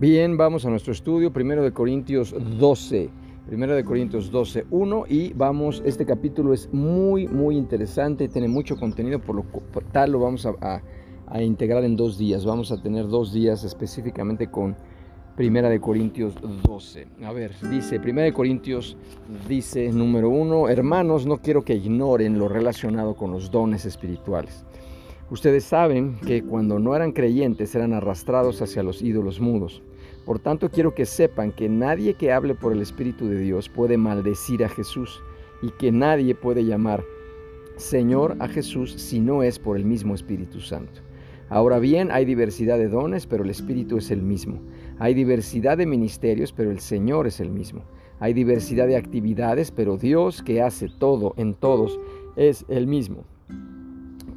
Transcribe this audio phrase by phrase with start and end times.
[0.00, 3.10] Bien, vamos a nuestro estudio, primero de Corintios 12.
[3.48, 8.76] Primero de Corintios 12, 1 y vamos, este capítulo es muy, muy interesante, tiene mucho
[8.76, 9.44] contenido, por lo
[9.90, 10.82] tal lo vamos a,
[11.42, 12.44] integrar en dos días.
[12.46, 14.76] Vamos a tener dos días específicamente con
[15.34, 17.08] Primera de Corintios 12.
[17.24, 18.96] A ver, dice, Primera de Corintios
[19.48, 24.64] dice, número uno, hermanos, no quiero que ignoren lo relacionado con los dones espirituales.
[25.30, 29.82] Ustedes saben que cuando no eran creyentes eran arrastrados hacia los ídolos mudos.
[30.28, 33.96] Por tanto, quiero que sepan que nadie que hable por el Espíritu de Dios puede
[33.96, 35.22] maldecir a Jesús
[35.62, 37.02] y que nadie puede llamar
[37.76, 41.00] Señor a Jesús si no es por el mismo Espíritu Santo.
[41.48, 44.60] Ahora bien, hay diversidad de dones, pero el Espíritu es el mismo.
[44.98, 47.84] Hay diversidad de ministerios, pero el Señor es el mismo.
[48.20, 51.98] Hay diversidad de actividades, pero Dios que hace todo en todos
[52.36, 53.24] es el mismo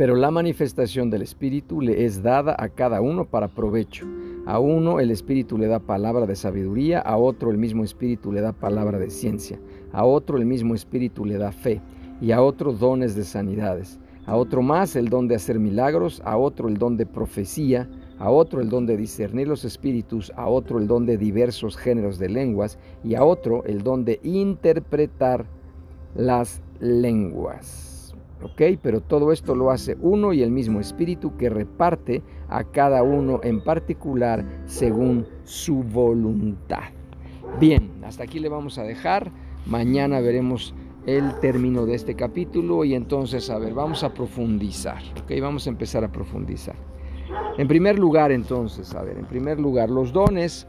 [0.00, 4.06] pero la manifestación del Espíritu le es dada a cada uno para provecho.
[4.46, 8.40] A uno el Espíritu le da palabra de sabiduría, a otro el mismo Espíritu le
[8.40, 9.60] da palabra de ciencia,
[9.92, 11.80] a otro el mismo Espíritu le da fe,
[12.20, 16.36] y a otro dones de sanidades, a otro más el don de hacer milagros, a
[16.36, 20.78] otro el don de profecía, a otro el don de discernir los espíritus, a otro
[20.78, 25.46] el don de diversos géneros de lenguas, y a otro el don de interpretar
[26.14, 27.89] las lenguas.
[28.42, 28.78] ¿Ok?
[28.82, 33.40] Pero todo esto lo hace uno y el mismo espíritu que reparte a cada uno
[33.42, 36.84] en particular según su voluntad.
[37.58, 39.30] Bien, hasta aquí le vamos a dejar.
[39.66, 40.74] Mañana veremos
[41.06, 45.40] el término de este capítulo y entonces, a ver, vamos a profundizar, ¿ok?
[45.40, 46.76] Vamos a empezar a profundizar.
[47.58, 50.66] En primer lugar, entonces, a ver, en primer lugar, los dones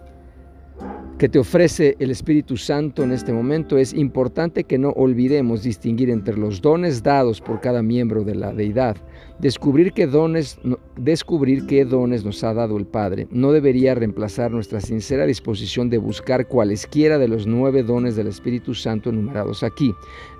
[1.21, 6.09] que te ofrece el Espíritu Santo en este momento, es importante que no olvidemos distinguir
[6.09, 8.97] entre los dones dados por cada miembro de la deidad
[9.41, 10.59] Descubrir qué, dones,
[10.95, 15.97] descubrir qué dones nos ha dado el Padre no debería reemplazar nuestra sincera disposición de
[15.97, 19.95] buscar cualesquiera de los nueve dones del Espíritu Santo enumerados aquí,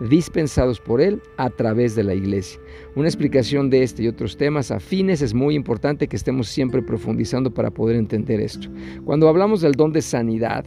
[0.08, 2.62] dispensados por Él a través de la Iglesia.
[2.96, 7.52] Una explicación de este y otros temas afines es muy importante que estemos siempre profundizando
[7.52, 8.68] para poder entender esto.
[9.03, 10.63] Cuando hablamos del don de sanidad,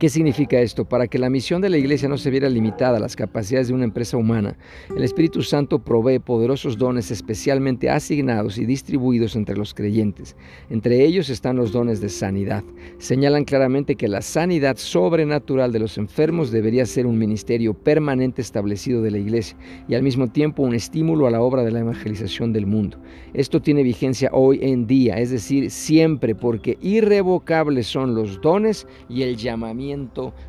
[0.00, 0.86] ¿Qué significa esto?
[0.86, 3.74] Para que la misión de la iglesia no se viera limitada a las capacidades de
[3.74, 4.56] una empresa humana,
[4.96, 10.36] el Espíritu Santo provee poderosos dones especialmente asignados y distribuidos entre los creyentes.
[10.70, 12.64] Entre ellos están los dones de sanidad.
[12.96, 19.02] Señalan claramente que la sanidad sobrenatural de los enfermos debería ser un ministerio permanente establecido
[19.02, 22.54] de la iglesia y al mismo tiempo un estímulo a la obra de la evangelización
[22.54, 22.96] del mundo.
[23.34, 29.24] Esto tiene vigencia hoy en día, es decir, siempre, porque irrevocables son los dones y
[29.24, 29.89] el llamamiento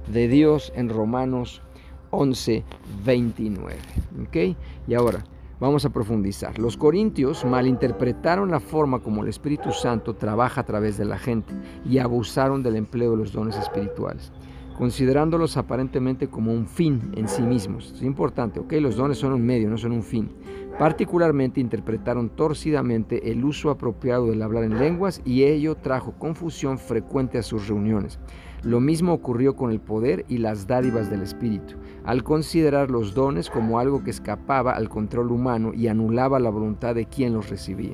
[0.08, 1.62] de Dios en Romanos
[2.12, 2.64] 11,
[3.06, 3.76] 29.
[4.28, 4.58] ¿Ok?
[4.88, 5.24] Y ahora
[5.60, 6.60] vamos a profundizar.
[6.60, 11.54] Los corintios malinterpretaron la forma como el Espíritu Santo trabaja a través de la gente
[11.86, 14.32] y abusaron del empleo de los dones espirituales
[14.82, 17.94] considerándolos aparentemente como un fin en sí mismos.
[17.96, 18.74] Es importante, ¿ok?
[18.82, 20.32] Los dones son un medio, no son un fin.
[20.82, 27.38] Particularmente interpretaron torcidamente el uso apropiado del hablar en lenguas y ello trajo confusión frecuente
[27.38, 28.18] a sus reuniones.
[28.64, 33.52] Lo mismo ocurrió con el poder y las dádivas del Espíritu, al considerar los dones
[33.52, 37.94] como algo que escapaba al control humano y anulaba la voluntad de quien los recibía.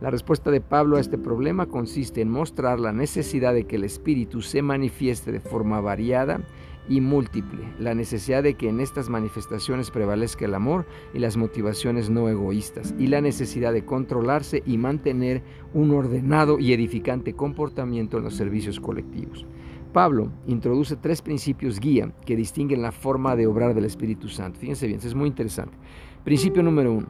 [0.00, 3.84] La respuesta de Pablo a este problema consiste en mostrar la necesidad de que el
[3.84, 6.40] Espíritu se manifieste de forma variada
[6.88, 12.10] y múltiple, la necesidad de que en estas manifestaciones prevalezca el amor y las motivaciones
[12.10, 18.24] no egoístas, y la necesidad de controlarse y mantener un ordenado y edificante comportamiento en
[18.24, 19.46] los servicios colectivos.
[19.92, 24.58] Pablo introduce tres principios guía que distinguen la forma de obrar del Espíritu Santo.
[24.58, 25.76] Fíjense bien, es muy interesante.
[26.24, 27.06] Principio número uno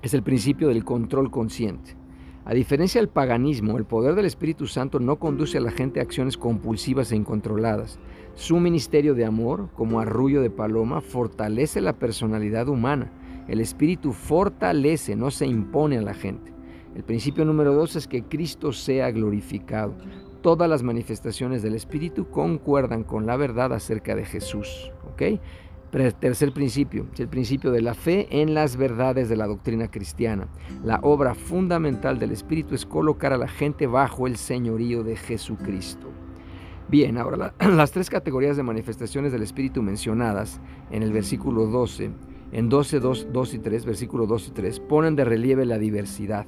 [0.00, 1.96] es el principio del control consciente.
[2.48, 6.02] A diferencia del paganismo, el poder del Espíritu Santo no conduce a la gente a
[6.02, 7.98] acciones compulsivas e incontroladas.
[8.36, 13.12] Su ministerio de amor, como arrullo de paloma, fortalece la personalidad humana.
[13.48, 16.54] El Espíritu fortalece, no se impone a la gente.
[16.94, 19.94] El principio número dos es que Cristo sea glorificado
[20.40, 24.92] todas las manifestaciones del Espíritu concuerdan con la verdad acerca de Jesús.
[25.90, 30.46] Tercer principio, el principio de la fe en las verdades de la doctrina cristiana.
[30.84, 36.08] La obra fundamental del Espíritu es colocar a la gente bajo el señorío de Jesucristo.
[36.88, 42.10] Bien, ahora las tres categorías de manifestaciones del Espíritu mencionadas en el versículo 12,
[42.52, 46.46] en 12, 2, 2 y 3, versículo 2 y 3, ponen de relieve la diversidad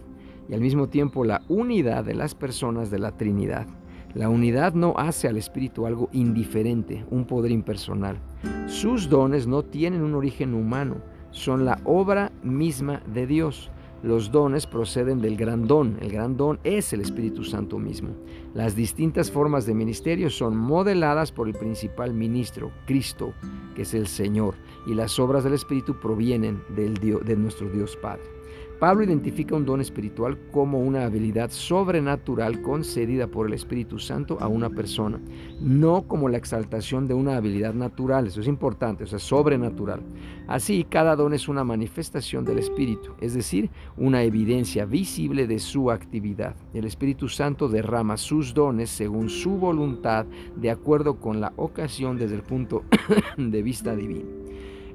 [0.51, 3.67] y al mismo tiempo la unidad de las personas de la Trinidad.
[4.15, 8.19] La unidad no hace al Espíritu algo indiferente, un poder impersonal.
[8.67, 10.97] Sus dones no tienen un origen humano,
[11.31, 13.71] son la obra misma de Dios.
[14.03, 15.99] Los dones proceden del gran don.
[16.01, 18.11] El gran don es el Espíritu Santo mismo.
[18.55, 23.35] Las distintas formas de ministerio son modeladas por el principal ministro, Cristo,
[23.77, 24.55] que es el Señor,
[24.87, 28.40] y las obras del Espíritu provienen del Dios, de nuestro Dios Padre.
[28.81, 34.49] Pablo identifica un don espiritual como una habilidad sobrenatural concedida por el Espíritu Santo a
[34.49, 35.21] una persona,
[35.61, 40.01] no como la exaltación de una habilidad natural, eso es importante, o sea, sobrenatural.
[40.49, 43.69] Así, cada don es una manifestación del Espíritu, es decir,
[43.99, 46.57] una evidencia visible de su actividad.
[46.73, 50.25] El Espíritu Santo derrama sus dones según su voluntad,
[50.57, 52.85] de acuerdo con la ocasión desde el punto
[53.37, 54.41] de vista divino.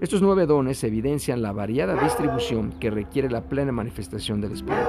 [0.01, 4.83] Estos nueve dones evidencian la variada distribución que requiere la plena manifestación del Espíritu.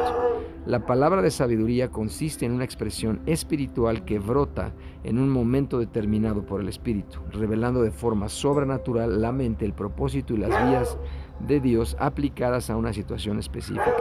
[0.66, 4.72] La palabra de sabiduría consiste en una expresión espiritual que brota
[5.04, 10.34] en un momento determinado por el Espíritu, revelando de forma sobrenatural la mente, el propósito
[10.34, 10.98] y las vías
[11.38, 13.94] de Dios aplicadas a una situación específica.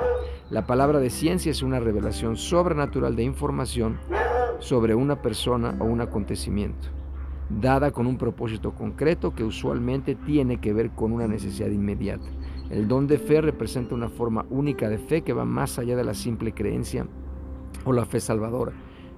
[0.49, 3.99] La palabra de ciencia es una revelación sobrenatural de información
[4.57, 7.04] sobre una persona o un acontecimiento
[7.49, 12.27] dada con un propósito concreto que usualmente tiene que ver con una necesidad inmediata.
[12.69, 16.03] El don de fe representa una forma única de fe que va más allá de
[16.03, 17.07] la simple creencia
[17.85, 18.73] o la fe salvadora.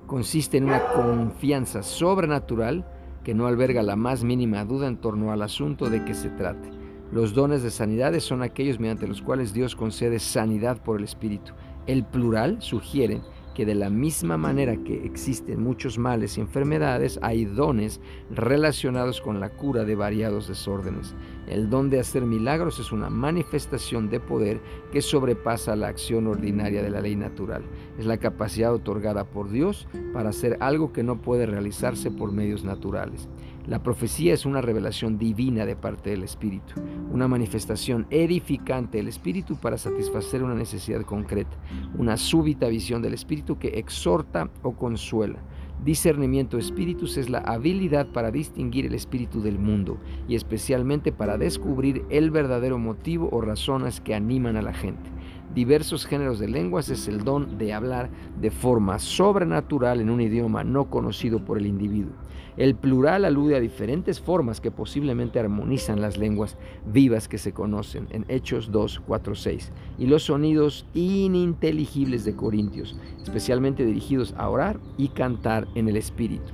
[0.06, 2.86] Consiste en una confianza sobrenatural
[3.24, 6.70] que no alberga la más mínima duda en torno al asunto de que se trate.
[7.12, 11.54] Los dones de sanidades son aquellos mediante los cuales Dios concede sanidad por el Espíritu.
[11.88, 13.22] El plural sugiere
[13.58, 18.00] que de la misma manera que existen muchos males y enfermedades, hay dones
[18.30, 21.16] relacionados con la cura de variados desórdenes.
[21.48, 24.62] El don de hacer milagros es una manifestación de poder
[24.92, 27.64] que sobrepasa la acción ordinaria de la ley natural.
[27.98, 32.64] Es la capacidad otorgada por Dios para hacer algo que no puede realizarse por medios
[32.64, 33.28] naturales.
[33.68, 36.76] La profecía es una revelación divina de parte del Espíritu,
[37.12, 41.58] una manifestación edificante del Espíritu para satisfacer una necesidad concreta,
[41.98, 45.40] una súbita visión del Espíritu que exhorta o consuela.
[45.84, 51.38] Discernimiento de espíritus es la habilidad para distinguir el espíritu del mundo y especialmente para
[51.38, 55.12] descubrir el verdadero motivo o razones que animan a la gente
[55.54, 58.10] diversos géneros de lenguas es el don de hablar
[58.40, 62.14] de forma sobrenatural en un idioma no conocido por el individuo.
[62.58, 66.58] El plural alude a diferentes formas que posiblemente armonizan las lenguas
[66.92, 73.00] vivas que se conocen en Hechos 2, 4, 6 y los sonidos ininteligibles de Corintios,
[73.22, 76.52] especialmente dirigidos a orar y cantar en el Espíritu,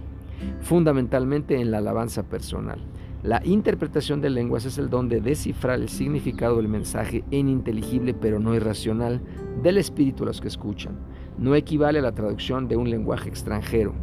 [0.62, 2.82] fundamentalmente en la alabanza personal.
[3.24, 8.38] La interpretación de lenguas es el don de descifrar el significado del mensaje ininteligible pero
[8.38, 9.22] no irracional
[9.62, 11.00] del espíritu a los que escuchan.
[11.38, 13.94] No equivale a la traducción de un lenguaje extranjero.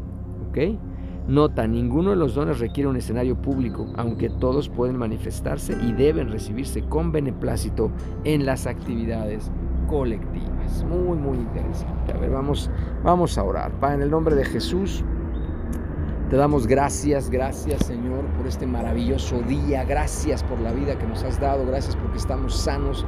[0.48, 0.58] ¿Ok?
[1.28, 6.30] Nota, ninguno de los dones requiere un escenario público, aunque todos pueden manifestarse y deben
[6.30, 7.92] recibirse con beneplácito
[8.24, 9.52] en las actividades
[9.86, 10.82] colectivas.
[10.88, 12.14] Muy, muy interesante.
[12.14, 12.70] A ver, vamos,
[13.04, 13.70] vamos a orar.
[13.80, 15.04] Padre, en el nombre de Jesús.
[16.30, 21.24] Te damos gracias, gracias Señor por este maravilloso día, gracias por la vida que nos
[21.24, 23.04] has dado, gracias porque estamos sanos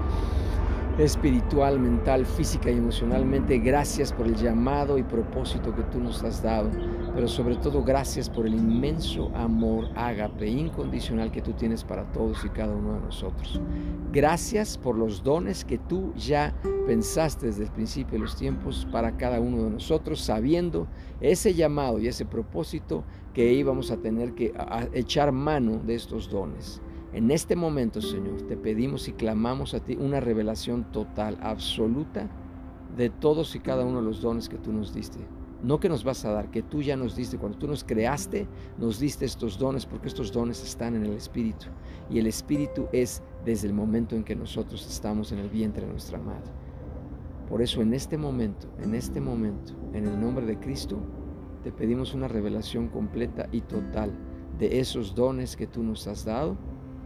[0.99, 3.59] espiritual, mental, física y emocionalmente.
[3.59, 6.69] Gracias por el llamado y propósito que tú nos has dado,
[7.15, 12.45] pero sobre todo gracias por el inmenso amor ágape incondicional que tú tienes para todos
[12.45, 13.61] y cada uno de nosotros.
[14.13, 16.55] Gracias por los dones que tú ya
[16.87, 20.87] pensaste desde el principio de los tiempos para cada uno de nosotros, sabiendo
[21.21, 23.05] ese llamado y ese propósito
[23.35, 24.53] que íbamos a tener que
[24.93, 26.81] echar mano de estos dones.
[27.13, 32.31] En este momento, Señor, te pedimos y clamamos a ti una revelación total, absoluta,
[32.97, 35.19] de todos y cada uno de los dones que tú nos diste.
[35.63, 37.39] No que nos vas a dar, que tú ya nos diste.
[37.39, 41.67] Cuando tú nos creaste, nos diste estos dones, porque estos dones están en el Espíritu.
[42.11, 45.93] Y el Espíritu es desde el momento en que nosotros estamos en el vientre de
[45.93, 46.51] nuestra madre.
[47.49, 50.99] Por eso en este momento, en este momento, en el nombre de Cristo,
[51.63, 54.11] te pedimos una revelación completa y total
[54.59, 56.57] de esos dones que tú nos has dado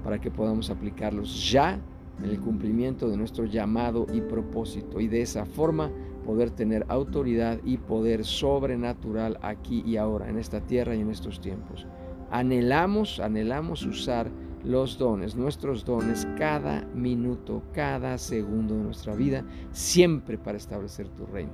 [0.02, 1.80] para que podamos aplicarlos ya
[2.18, 5.90] en el cumplimiento de nuestro llamado y propósito y de esa forma
[6.26, 11.40] poder tener autoridad y poder sobrenatural aquí y ahora, en esta tierra y en estos
[11.40, 11.86] tiempos.
[12.30, 14.28] Anhelamos, anhelamos usar
[14.64, 21.24] los dones, nuestros dones, cada minuto, cada segundo de nuestra vida, siempre para establecer tu
[21.26, 21.52] reino,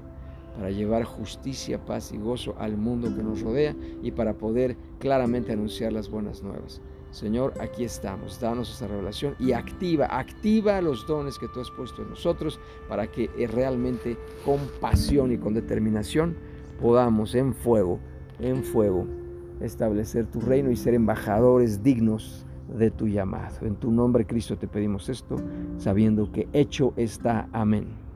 [0.57, 5.52] para llevar justicia, paz y gozo al mundo que nos rodea y para poder claramente
[5.52, 6.81] anunciar las buenas nuevas.
[7.12, 12.02] Señor, aquí estamos, danos esa revelación y activa, activa los dones que tú has puesto
[12.02, 14.16] en nosotros para que eh, realmente
[14.47, 16.35] con pasión y con determinación
[16.81, 18.00] podamos en fuego,
[18.40, 19.07] en fuego,
[19.61, 23.66] establecer tu reino y ser embajadores dignos de tu llamado.
[23.66, 25.37] En tu nombre, Cristo, te pedimos esto,
[25.76, 27.47] sabiendo que hecho está.
[27.52, 28.12] Amén.